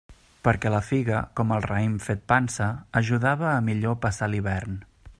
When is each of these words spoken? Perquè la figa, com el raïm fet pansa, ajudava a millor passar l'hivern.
Perquè 0.45 0.69
la 0.75 0.79
figa, 0.85 1.19
com 1.41 1.53
el 1.57 1.61
raïm 1.73 1.93
fet 2.07 2.25
pansa, 2.33 2.71
ajudava 3.05 3.49
a 3.55 3.63
millor 3.71 4.01
passar 4.07 4.35
l'hivern. 4.35 4.85